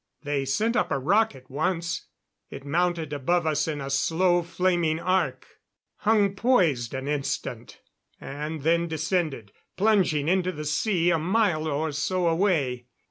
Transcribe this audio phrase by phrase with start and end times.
[0.23, 2.07] They sent up a rocket once;
[2.49, 5.45] it mounted above us in a slow flaming arc,
[5.97, 7.79] hung poised an instant,
[8.19, 12.87] and then descended, plunging into the sea a mile or so away.